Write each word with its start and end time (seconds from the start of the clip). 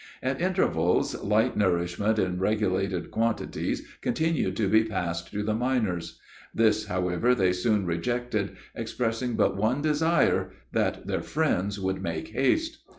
At 0.23 0.41
intervals, 0.41 1.13
light 1.21 1.55
nourishment 1.55 2.17
in 2.17 2.39
regulated 2.39 3.11
quantities, 3.11 3.87
continued 4.01 4.57
to 4.57 4.67
be 4.67 4.83
passed 4.83 5.31
to 5.31 5.43
the 5.43 5.53
miners; 5.53 6.19
this, 6.55 6.87
however 6.87 7.35
they 7.35 7.53
soon 7.53 7.85
rejected, 7.85 8.57
expressing 8.73 9.35
but 9.35 9.55
one 9.55 9.83
desire, 9.83 10.49
that 10.71 11.05
their 11.05 11.21
friends 11.21 11.79
would 11.79 12.01
make 12.01 12.29
haste. 12.29 12.79